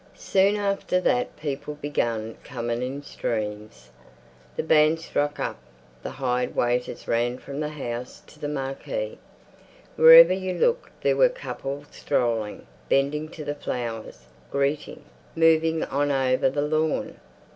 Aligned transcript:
Soon 0.15 0.55
after 0.55 0.99
that 0.99 1.37
people 1.37 1.75
began 1.75 2.35
coming 2.43 2.81
in 2.81 3.03
streams. 3.03 3.91
The 4.55 4.63
band 4.63 4.99
struck 4.99 5.39
up; 5.39 5.59
the 6.01 6.09
hired 6.09 6.55
waiters 6.55 7.07
ran 7.07 7.37
from 7.37 7.59
the 7.59 7.69
house 7.69 8.23
to 8.25 8.39
the 8.39 8.47
marquee. 8.47 9.19
Wherever 9.97 10.33
you 10.33 10.55
looked 10.55 11.03
there 11.03 11.15
were 11.15 11.29
couples 11.29 11.85
strolling, 11.91 12.65
bending 12.89 13.29
to 13.29 13.45
the 13.45 13.53
flowers, 13.53 14.25
greeting, 14.49 15.03
moving 15.35 15.83
on 15.83 16.11
over 16.11 16.49
the 16.49 16.63
lawn. 16.63 17.19